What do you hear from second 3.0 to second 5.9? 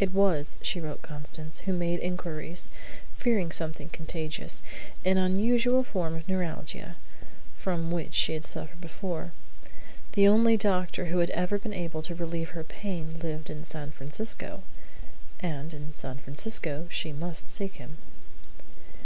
fearing something contagious), an unusual